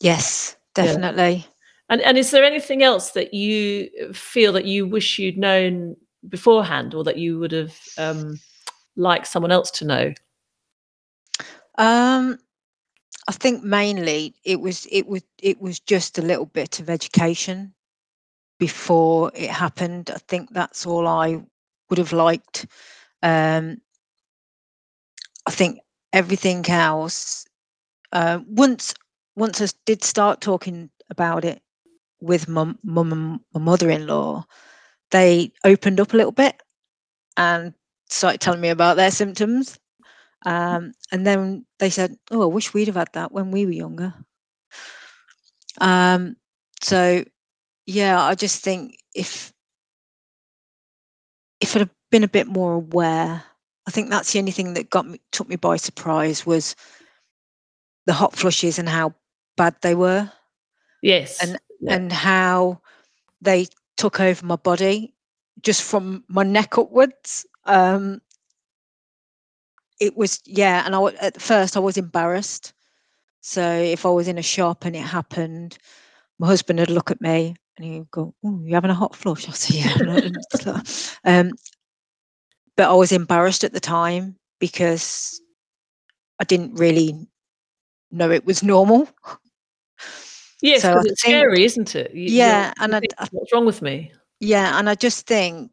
yes, 0.00 0.56
definitely. 0.74 1.46
and 1.88 2.00
and 2.02 2.18
is 2.18 2.32
there 2.32 2.44
anything 2.44 2.82
else 2.82 3.12
that 3.12 3.32
you 3.32 3.88
feel 4.12 4.52
that 4.52 4.64
you 4.64 4.84
wish 4.84 5.18
you'd 5.18 5.38
known 5.38 5.96
beforehand 6.28 6.94
or 6.94 7.04
that 7.04 7.18
you 7.18 7.38
would 7.38 7.52
have 7.52 7.74
um 7.98 8.38
liked 8.96 9.26
someone 9.26 9.52
else 9.52 9.70
to 9.70 9.84
know 9.84 10.14
Um, 11.78 12.38
I 13.28 13.32
think 13.32 13.62
mainly 13.64 14.34
it 14.44 14.60
was 14.60 14.86
it 14.90 15.06
was 15.06 15.22
it 15.42 15.60
was 15.60 15.80
just 15.80 16.18
a 16.18 16.22
little 16.22 16.46
bit 16.46 16.80
of 16.80 16.90
education 16.90 17.74
before 18.58 19.32
it 19.34 19.50
happened. 19.50 20.10
I 20.10 20.18
think 20.18 20.50
that's 20.52 20.86
all 20.86 21.06
I 21.08 21.42
would 21.90 21.98
have 21.98 22.12
liked. 22.12 22.66
Um, 23.22 23.80
I 25.46 25.50
think 25.50 25.80
everything 26.12 26.64
else. 26.68 27.46
Uh, 28.12 28.40
once 28.48 28.94
once 29.36 29.60
I 29.62 29.68
did 29.86 30.04
start 30.04 30.40
talking 30.40 30.90
about 31.10 31.44
it 31.44 31.62
with 32.20 32.48
my 32.48 32.74
mum 32.84 33.12
and 33.12 33.40
my 33.54 33.60
mother-in-law, 33.60 34.46
they 35.10 35.52
opened 35.64 36.00
up 36.00 36.12
a 36.14 36.16
little 36.16 36.32
bit 36.32 36.60
and 37.36 37.74
started 38.08 38.40
telling 38.40 38.60
me 38.60 38.70
about 38.70 38.96
their 38.96 39.10
symptoms. 39.10 39.78
Um, 40.46 40.92
and 41.12 41.26
then 41.26 41.66
they 41.80 41.90
said, 41.90 42.16
"Oh, 42.30 42.42
I 42.42 42.46
wish 42.46 42.74
we'd 42.74 42.88
have 42.88 42.96
had 42.96 43.12
that 43.14 43.32
when 43.32 43.50
we 43.50 43.66
were 43.66 43.72
younger." 43.72 44.14
Um, 45.80 46.36
so, 46.82 47.24
yeah, 47.86 48.22
I 48.22 48.34
just 48.34 48.62
think 48.64 48.98
if 49.14 49.52
if 51.60 51.74
I'd 51.74 51.80
have 51.80 51.90
been 52.10 52.24
a 52.24 52.28
bit 52.28 52.46
more 52.46 52.74
aware, 52.74 53.42
I 53.86 53.90
think 53.90 54.10
that's 54.10 54.32
the 54.32 54.38
only 54.38 54.52
thing 54.52 54.74
that 54.74 54.90
got 54.90 55.06
me 55.06 55.20
took 55.32 55.48
me 55.48 55.56
by 55.56 55.76
surprise 55.76 56.44
was 56.44 56.76
the 58.06 58.12
hot 58.12 58.34
flushes 58.36 58.78
and 58.78 58.88
how 58.88 59.14
bad 59.56 59.74
they 59.82 59.94
were, 59.94 60.30
yes 61.02 61.42
And- 61.42 61.58
yeah. 61.80 61.94
and 61.96 62.12
how 62.12 62.80
they 63.40 63.66
took 63.96 64.20
over 64.20 64.44
my 64.46 64.56
body 64.56 65.14
just 65.62 65.82
from 65.82 66.24
my 66.28 66.42
neck 66.42 66.78
upwards. 66.78 67.46
Um, 67.64 68.20
it 70.00 70.16
was 70.16 70.40
yeah, 70.46 70.84
and 70.84 70.94
I 70.94 71.02
at 71.20 71.40
first 71.40 71.76
I 71.76 71.80
was 71.80 71.96
embarrassed. 71.96 72.72
So 73.40 73.62
if 73.62 74.06
I 74.06 74.10
was 74.10 74.28
in 74.28 74.38
a 74.38 74.42
shop 74.42 74.84
and 74.84 74.96
it 74.96 75.00
happened, 75.00 75.78
my 76.38 76.46
husband 76.48 76.80
would 76.80 76.90
look 76.90 77.10
at 77.10 77.20
me 77.20 77.56
and 77.76 77.86
he'd 77.86 78.10
go, 78.10 78.34
"Oh, 78.44 78.60
you 78.64 78.74
having 78.74 78.90
a 78.90 78.94
hot 78.94 79.16
flush?" 79.16 79.48
I 79.48 79.52
said, 79.52 79.76
"Yeah." 79.76 80.80
um, 81.24 81.52
but 82.76 82.90
I 82.90 82.94
was 82.94 83.12
embarrassed 83.12 83.64
at 83.64 83.72
the 83.72 83.80
time 83.80 84.36
because 84.58 85.40
I 86.40 86.44
didn't 86.44 86.74
really 86.74 87.28
know 88.10 88.30
it 88.30 88.46
was 88.46 88.62
normal. 88.62 89.08
Yes, 90.62 90.82
So 90.82 90.98
it's 91.00 91.04
think- 91.06 91.18
scary, 91.18 91.64
isn't 91.64 91.94
it? 91.94 92.14
You- 92.14 92.30
Yeah, 92.30 92.72
and 92.80 92.94
I- 92.96 93.00
I- 93.18 93.28
what's 93.30 93.52
wrong 93.52 93.66
with 93.66 93.82
me? 93.82 94.12
Yeah, 94.40 94.78
and 94.78 94.88
I 94.88 94.94
just 94.94 95.26
think 95.26 95.70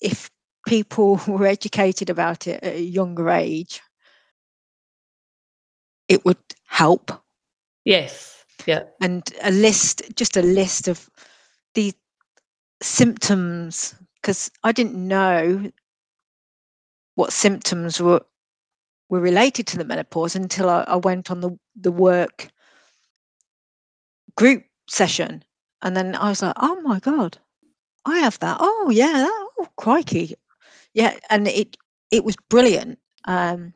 if 0.00 0.30
people 0.66 1.16
were 1.28 1.46
educated 1.46 2.10
about 2.10 2.46
it 2.46 2.62
at 2.62 2.74
a 2.74 2.80
younger 2.82 3.30
age, 3.30 3.80
it 6.08 6.24
would 6.24 6.38
help. 6.66 7.10
Yes, 7.84 8.44
yeah, 8.66 8.84
and 9.00 9.22
a 9.42 9.50
list 9.50 10.02
just 10.14 10.36
a 10.36 10.42
list 10.42 10.88
of 10.88 11.08
the 11.74 11.92
symptoms 12.82 13.94
because 14.22 14.50
i 14.62 14.70
didn't 14.72 14.94
know 14.94 15.70
what 17.16 17.32
symptoms 17.32 18.00
were 18.00 18.24
were 19.08 19.20
related 19.20 19.66
to 19.66 19.76
the 19.76 19.84
menopause 19.84 20.36
until 20.36 20.68
i, 20.70 20.82
I 20.84 20.96
went 20.96 21.28
on 21.30 21.40
the 21.40 21.58
the 21.74 21.90
work 21.90 22.48
group 24.38 24.62
session 24.88 25.42
and 25.82 25.96
then 25.96 26.14
i 26.14 26.28
was 26.28 26.42
like 26.42 26.54
oh 26.58 26.80
my 26.82 26.98
god 27.00 27.36
i 28.06 28.18
have 28.20 28.38
that. 28.38 28.56
Oh 28.60 28.90
yeah 28.90 29.12
that, 29.12 29.48
oh 29.58 29.68
crikey. 29.76 30.34
Yeah 30.94 31.18
and 31.28 31.48
it 31.48 31.76
it 32.10 32.24
was 32.24 32.36
brilliant. 32.48 32.98
Um 33.24 33.74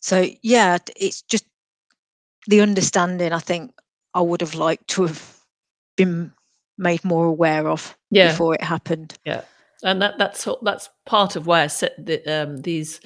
so 0.00 0.26
yeah 0.42 0.78
it's 0.96 1.22
just 1.22 1.44
the 2.48 2.60
understanding 2.60 3.32
i 3.32 3.38
think 3.38 3.70
i 4.14 4.20
would 4.20 4.40
have 4.40 4.56
liked 4.56 4.88
to 4.88 5.02
have 5.02 5.38
been 5.96 6.32
made 6.78 7.04
more 7.04 7.26
aware 7.26 7.68
of 7.68 7.96
yeah, 8.10 8.30
before 8.30 8.54
it 8.54 8.62
happened. 8.62 9.18
Yeah. 9.24 9.42
And 9.82 10.00
that 10.00 10.18
that's 10.18 10.46
that's 10.62 10.88
part 11.06 11.36
of 11.36 11.46
why 11.46 11.62
I 11.62 11.66
set 11.66 11.94
the, 12.04 12.24
um, 12.26 12.62
these 12.62 13.00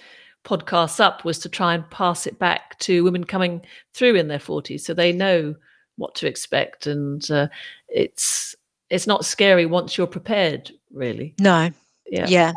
podcasts 0.45 1.01
up 1.01 1.25
was 1.25 1.39
to 1.41 1.49
try 1.49 1.75
and 1.75 1.89
pass 1.91 2.27
it 2.27 2.39
back 2.39 2.79
to 2.81 3.03
women 3.03 3.25
coming 3.25 3.63
through 3.95 4.15
in 4.15 4.29
their 4.29 4.39
forties, 4.39 4.85
so 4.85 4.95
they 4.95 5.13
know 5.13 5.55
what 5.97 6.15
to 6.17 6.27
expect, 6.27 6.87
and 6.87 7.29
uh, 7.31 7.49
it's 7.89 8.55
it's 8.91 9.07
not 9.07 9.25
scary 9.25 9.67
once 9.67 9.97
you're 9.97 10.07
prepared, 10.07 10.71
really. 10.93 11.35
no 11.41 11.71
Yeah. 12.11 12.27
yeah 12.29 12.53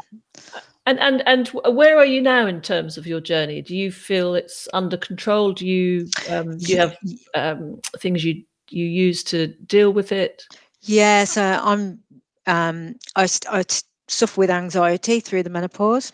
And 0.85 0.99
and 0.99 1.21
and 1.27 1.47
where 1.49 1.97
are 1.97 2.05
you 2.05 2.21
now 2.21 2.47
in 2.47 2.61
terms 2.61 2.97
of 2.97 3.05
your 3.05 3.21
journey? 3.21 3.61
Do 3.61 3.75
you 3.75 3.91
feel 3.91 4.35
it's 4.35 4.67
under 4.73 4.97
control? 4.97 5.53
Do 5.53 5.67
you 5.67 6.07
um, 6.29 6.57
do 6.57 6.71
you 6.73 6.77
have 6.77 6.97
um, 7.35 7.79
things 7.97 8.23
you 8.25 8.43
you 8.69 8.85
use 8.85 9.23
to 9.23 9.47
deal 9.47 9.91
with 9.93 10.11
it? 10.11 10.43
yeah 10.81 11.23
so 11.23 11.59
i'm 11.61 11.99
um 12.47 12.95
i, 13.15 13.27
I 13.49 13.63
suffer 14.07 14.39
with 14.39 14.49
anxiety 14.49 15.19
through 15.19 15.43
the 15.43 15.49
menopause 15.49 16.13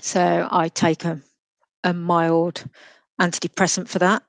so 0.00 0.48
i 0.50 0.68
take 0.68 1.04
a, 1.04 1.20
a 1.84 1.92
mild 1.92 2.64
antidepressant 3.20 3.88
for 3.88 3.98
that 4.00 4.22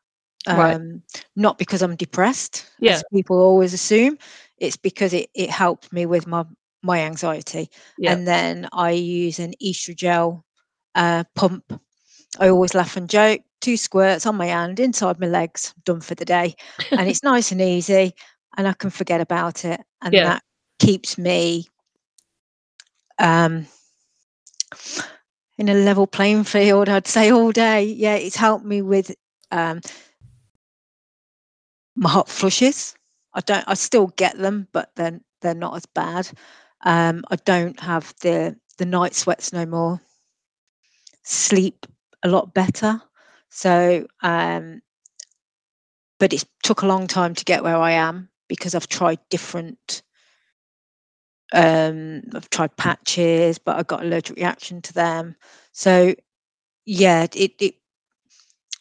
Right. 0.51 0.77
um 0.77 1.01
not 1.35 1.57
because 1.57 1.81
i'm 1.81 1.95
depressed 1.95 2.65
Yeah. 2.79 2.91
as 2.91 3.03
people 3.13 3.39
always 3.39 3.73
assume 3.73 4.17
it's 4.57 4.77
because 4.77 5.13
it, 5.13 5.29
it 5.33 5.49
helped 5.49 5.91
me 5.91 6.05
with 6.05 6.27
my 6.27 6.45
my 6.83 6.99
anxiety 6.99 7.69
Yeah. 7.97 8.13
and 8.13 8.27
then 8.27 8.67
i 8.71 8.91
use 8.91 9.39
an 9.39 9.53
Oestrogel 9.61 10.43
uh, 10.95 11.23
pump 11.35 11.79
i 12.39 12.47
always 12.49 12.73
laugh 12.73 12.97
and 12.97 13.09
joke 13.09 13.41
two 13.61 13.77
squirts 13.77 14.25
on 14.25 14.35
my 14.35 14.45
hand 14.47 14.79
inside 14.79 15.19
my 15.19 15.27
legs 15.27 15.73
done 15.85 16.01
for 16.01 16.15
the 16.15 16.25
day 16.25 16.55
and 16.95 17.09
it's 17.09 17.23
nice 17.23 17.51
and 17.51 17.61
easy 17.61 18.13
and 18.57 18.67
i 18.67 18.73
can 18.73 18.89
forget 18.89 19.21
about 19.21 19.65
it 19.65 19.81
and 20.01 20.13
Yeah. 20.13 20.23
that 20.23 20.41
keeps 20.79 21.17
me 21.17 21.65
um 23.19 23.65
in 25.57 25.69
a 25.69 25.73
level 25.73 26.05
playing 26.07 26.43
field 26.43 26.89
i'd 26.89 27.07
say 27.07 27.31
all 27.31 27.51
day 27.51 27.83
yeah 27.83 28.15
it's 28.15 28.35
helped 28.35 28.65
me 28.65 28.81
with 28.81 29.11
Um, 29.51 29.79
my 31.97 32.09
hot 32.09 32.29
flushes, 32.29 32.95
I 33.33 33.41
don't. 33.41 33.65
I 33.67 33.73
still 33.73 34.07
get 34.17 34.37
them, 34.37 34.67
but 34.71 34.91
then 34.95 35.21
they're, 35.41 35.53
they're 35.53 35.59
not 35.59 35.75
as 35.75 35.85
bad. 35.87 36.29
Um, 36.85 37.23
I 37.31 37.37
don't 37.37 37.79
have 37.79 38.13
the 38.21 38.55
the 38.77 38.85
night 38.85 39.15
sweats 39.15 39.51
no 39.53 39.65
more. 39.65 39.99
Sleep 41.23 41.85
a 42.23 42.29
lot 42.29 42.53
better. 42.53 43.01
So, 43.49 44.07
um, 44.21 44.81
but 46.19 46.33
it 46.33 46.45
took 46.63 46.81
a 46.81 46.87
long 46.87 47.07
time 47.07 47.35
to 47.35 47.45
get 47.45 47.63
where 47.63 47.77
I 47.77 47.91
am 47.91 48.29
because 48.47 48.75
I've 48.75 48.87
tried 48.89 49.19
different. 49.29 50.03
Um, 51.53 52.23
I've 52.35 52.49
tried 52.49 52.75
patches, 52.77 53.57
but 53.57 53.77
I 53.77 53.83
got 53.83 54.03
allergic 54.03 54.35
reaction 54.37 54.81
to 54.83 54.93
them. 54.93 55.35
So, 55.71 56.13
yeah, 56.85 57.27
it, 57.35 57.53
it. 57.61 57.75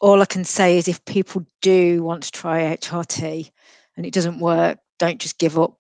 All 0.01 0.21
I 0.21 0.27
can 0.27 0.45
say 0.45 0.79
is 0.79 0.89
if 0.89 1.05
people 1.05 1.47
do 1.63 2.03
want 2.03 2.25
to 2.25 2.33
try 2.33 2.77
HRT 2.77 3.51
and 3.97 4.07
it 4.07 4.13
doesn't 4.13 4.41
work, 4.41 4.79
don't 4.99 5.21
just 5.21 5.39
give 5.39 5.59
up. 5.59 5.79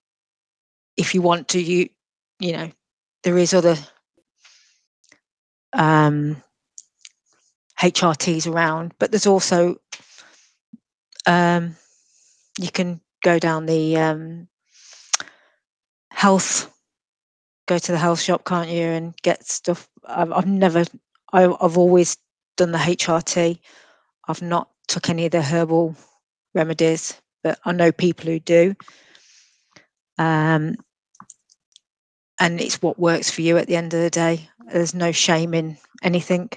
If 0.96 1.14
you 1.14 1.22
want 1.22 1.48
to, 1.48 1.60
you 1.60 1.90
you 2.38 2.52
know, 2.52 2.70
there 3.22 3.38
is 3.38 3.54
other 3.54 3.76
um, 5.72 6.42
HRTs 7.80 8.50
around, 8.50 8.94
but 8.98 9.10
there's 9.10 9.26
also 9.26 9.76
um, 11.26 11.76
you 12.58 12.70
can 12.70 13.00
go 13.22 13.38
down 13.38 13.66
the 13.66 13.96
um, 13.96 14.48
health, 16.10 16.72
go 17.66 17.78
to 17.78 17.92
the 17.92 17.98
health 17.98 18.20
shop, 18.20 18.44
can't 18.44 18.70
you, 18.70 18.82
and 18.82 19.14
get 19.22 19.46
stuff. 19.46 19.88
I've, 20.06 20.32
I've 20.32 20.46
never, 20.46 20.84
I, 21.32 21.44
I've 21.44 21.76
always 21.76 22.16
done 22.56 22.72
the 22.72 22.78
HRT. 22.78 23.58
I've 24.28 24.42
not 24.42 24.70
took 24.88 25.08
any 25.08 25.26
of 25.26 25.32
the 25.32 25.42
herbal 25.42 25.96
remedies, 26.54 27.20
but 27.42 27.58
I 27.64 27.72
know 27.72 27.92
people 27.92 28.26
who 28.26 28.40
do. 28.40 28.74
Um, 30.18 30.76
and 32.40 32.60
it's 32.60 32.82
what 32.82 32.98
works 32.98 33.30
for 33.30 33.42
you 33.42 33.56
at 33.56 33.66
the 33.66 33.76
end 33.76 33.94
of 33.94 34.00
the 34.00 34.10
day. 34.10 34.48
There's 34.72 34.94
no 34.94 35.12
shame 35.12 35.54
in 35.54 35.78
anything. 36.02 36.50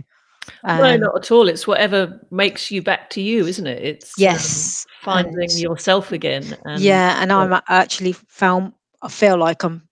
Um, 0.64 0.80
no, 0.80 0.98
not 0.98 1.16
at 1.18 1.32
all. 1.32 1.48
It's 1.48 1.68
whatever 1.68 2.26
makes 2.32 2.72
you 2.72 2.82
back 2.82 3.10
to 3.12 3.22
you, 3.22 3.46
isn't 3.46 3.68
it? 3.68 3.84
It's 3.84 4.18
um, 4.18 4.24
yes, 4.24 4.86
um, 4.88 5.04
finding 5.04 5.52
and, 5.52 5.60
yourself 5.60 6.12
again. 6.12 6.58
And, 6.66 6.82
yeah, 6.82 7.22
and 7.22 7.32
I'm 7.32 7.62
actually 7.68 8.14
found. 8.14 8.74
I 9.02 9.08
feel 9.08 9.38
like 9.38 9.64
I'm 9.64 9.88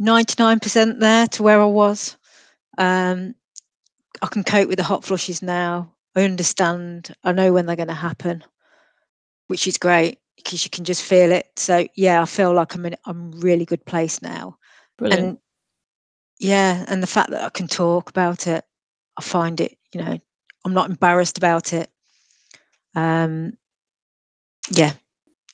99% 0.00 1.00
there 1.00 1.26
to 1.28 1.42
where 1.42 1.60
I 1.60 1.66
was. 1.66 2.16
Um, 2.78 3.34
I 4.22 4.26
can 4.26 4.44
cope 4.44 4.68
with 4.68 4.78
the 4.78 4.84
hot 4.84 5.04
flushes 5.04 5.42
now. 5.42 5.92
I 6.14 6.22
understand. 6.22 7.14
I 7.24 7.32
know 7.32 7.52
when 7.52 7.66
they're 7.66 7.76
going 7.76 7.88
to 7.88 7.94
happen, 7.94 8.44
which 9.46 9.66
is 9.66 9.78
great 9.78 10.18
because 10.36 10.64
you 10.64 10.70
can 10.70 10.84
just 10.84 11.02
feel 11.02 11.32
it. 11.32 11.46
So 11.56 11.86
yeah, 11.96 12.22
I 12.22 12.26
feel 12.26 12.52
like 12.52 12.74
I'm 12.74 12.86
in 12.86 12.96
I'm 13.06 13.32
really 13.40 13.64
good 13.64 13.84
place 13.84 14.22
now. 14.22 14.58
Brilliant. 14.98 15.22
And 15.22 15.38
yeah, 16.38 16.84
and 16.88 17.02
the 17.02 17.06
fact 17.06 17.30
that 17.30 17.44
I 17.44 17.50
can 17.50 17.68
talk 17.68 18.10
about 18.10 18.46
it, 18.46 18.64
I 19.18 19.22
find 19.22 19.60
it, 19.60 19.78
you 19.92 20.02
know, 20.02 20.18
I'm 20.64 20.74
not 20.74 20.90
embarrassed 20.90 21.38
about 21.38 21.72
it. 21.72 21.90
Um 22.94 23.56
yeah, 24.70 24.92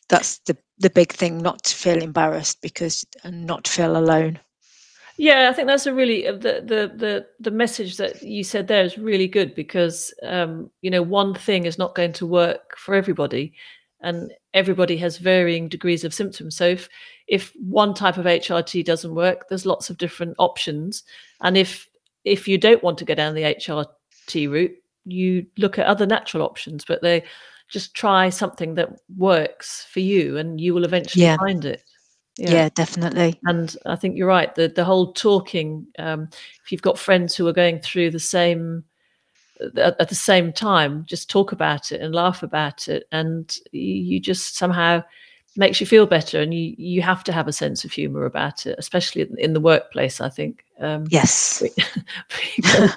that's 0.08 0.38
the 0.40 0.56
the 0.78 0.90
big 0.90 1.12
thing, 1.12 1.38
not 1.38 1.64
to 1.64 1.74
feel 1.74 2.02
embarrassed 2.02 2.60
because 2.62 3.04
and 3.24 3.46
not 3.46 3.64
to 3.64 3.70
feel 3.70 3.96
alone. 3.96 4.38
Yeah, 5.18 5.50
I 5.50 5.52
think 5.52 5.66
that's 5.66 5.86
a 5.86 5.92
really 5.92 6.28
uh, 6.28 6.32
the 6.32 6.62
the 6.64 6.92
the 6.96 7.26
the 7.40 7.50
message 7.50 7.96
that 7.96 8.22
you 8.22 8.44
said 8.44 8.68
there 8.68 8.84
is 8.84 8.96
really 8.96 9.26
good 9.26 9.52
because 9.54 10.14
um, 10.22 10.70
you 10.80 10.90
know 10.90 11.02
one 11.02 11.34
thing 11.34 11.66
is 11.66 11.76
not 11.76 11.96
going 11.96 12.12
to 12.14 12.26
work 12.26 12.78
for 12.78 12.94
everybody, 12.94 13.52
and 14.00 14.32
everybody 14.54 14.96
has 14.98 15.18
varying 15.18 15.68
degrees 15.68 16.04
of 16.04 16.14
symptoms. 16.14 16.56
So 16.56 16.68
if 16.68 16.88
if 17.26 17.52
one 17.56 17.94
type 17.94 18.16
of 18.16 18.26
HRT 18.26 18.84
doesn't 18.84 19.14
work, 19.14 19.48
there's 19.48 19.66
lots 19.66 19.90
of 19.90 19.98
different 19.98 20.36
options. 20.38 21.02
And 21.40 21.56
if 21.56 21.88
if 22.24 22.46
you 22.46 22.56
don't 22.56 22.84
want 22.84 22.96
to 22.98 23.04
go 23.04 23.16
down 23.16 23.34
the 23.34 23.42
HRT 23.42 24.48
route, 24.48 24.76
you 25.04 25.46
look 25.56 25.80
at 25.80 25.86
other 25.86 26.06
natural 26.06 26.44
options, 26.44 26.84
but 26.84 27.02
they 27.02 27.24
just 27.68 27.92
try 27.92 28.30
something 28.30 28.74
that 28.74 28.90
works 29.16 29.84
for 29.90 30.00
you 30.00 30.36
and 30.36 30.60
you 30.60 30.74
will 30.74 30.84
eventually 30.84 31.24
yeah. 31.24 31.36
find 31.36 31.64
it. 31.64 31.82
Yeah. 32.38 32.52
yeah. 32.52 32.68
definitely. 32.74 33.38
And 33.44 33.76
I 33.84 33.96
think 33.96 34.16
you're 34.16 34.28
right. 34.28 34.54
The 34.54 34.68
the 34.68 34.84
whole 34.84 35.12
talking, 35.12 35.86
um, 35.98 36.28
if 36.64 36.72
you've 36.72 36.82
got 36.82 36.98
friends 36.98 37.34
who 37.34 37.46
are 37.48 37.52
going 37.52 37.80
through 37.80 38.10
the 38.10 38.20
same 38.20 38.84
at, 39.76 40.00
at, 40.00 40.08
the 40.08 40.14
same 40.14 40.52
time 40.52 41.04
just 41.06 41.28
talk 41.30 41.52
about 41.52 41.92
it 41.92 42.00
and 42.00 42.14
laugh 42.14 42.42
about 42.42 42.88
it 42.88 43.04
and 43.12 43.58
you 43.72 44.20
just 44.20 44.56
somehow 44.56 45.02
makes 45.56 45.80
you 45.80 45.86
feel 45.86 46.06
better 46.06 46.40
and 46.40 46.54
you 46.54 46.74
you 46.78 47.02
have 47.02 47.24
to 47.24 47.32
have 47.32 47.48
a 47.48 47.52
sense 47.52 47.84
of 47.84 47.90
humor 47.90 48.24
about 48.24 48.66
it 48.66 48.76
especially 48.78 49.26
in 49.38 49.52
the 49.52 49.60
workplace 49.60 50.20
i 50.20 50.28
think 50.28 50.64
um, 50.80 51.04
yes 51.08 51.62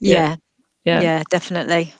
yeah 0.00 0.36
yeah 0.84 1.00
yeah 1.00 1.22
definitely 1.30 1.92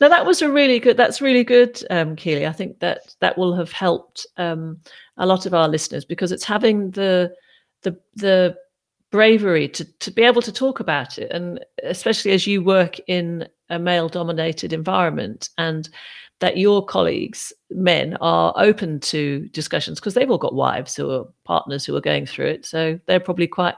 now 0.00 0.08
that 0.08 0.26
was 0.26 0.42
a 0.42 0.50
really 0.50 0.78
good 0.78 0.96
that's 0.96 1.20
really 1.20 1.44
good 1.44 1.82
um 1.90 2.16
keely. 2.16 2.46
I 2.46 2.52
think 2.52 2.80
that 2.80 3.14
that 3.20 3.38
will 3.38 3.54
have 3.54 3.72
helped 3.72 4.26
um 4.36 4.78
a 5.16 5.26
lot 5.26 5.46
of 5.46 5.54
our 5.54 5.68
listeners 5.68 6.04
because 6.04 6.32
it's 6.32 6.44
having 6.44 6.90
the 6.92 7.34
the 7.82 7.98
the 8.14 8.56
bravery 9.10 9.68
to 9.68 9.84
to 9.84 10.10
be 10.10 10.22
able 10.22 10.42
to 10.42 10.52
talk 10.52 10.80
about 10.80 11.18
it. 11.18 11.30
And 11.30 11.64
especially 11.82 12.32
as 12.32 12.46
you 12.46 12.62
work 12.62 12.98
in 13.06 13.48
a 13.70 13.78
male 13.78 14.08
dominated 14.08 14.72
environment 14.72 15.50
and 15.58 15.88
that 16.40 16.58
your 16.58 16.84
colleagues 16.84 17.52
men 17.70 18.16
are 18.20 18.52
open 18.56 19.00
to 19.00 19.48
discussions 19.48 19.98
because 19.98 20.14
they've 20.14 20.30
all 20.30 20.38
got 20.38 20.54
wives 20.54 20.98
or 20.98 21.28
partners 21.44 21.84
who 21.84 21.96
are 21.96 22.00
going 22.00 22.26
through 22.26 22.46
it. 22.46 22.66
So 22.66 23.00
they're 23.06 23.20
probably 23.20 23.46
quite 23.46 23.76